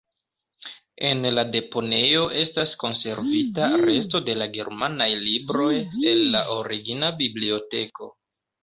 [1.09, 8.15] En la deponejo estas konservita resto de la germanaj libroj el la origina biblioteko.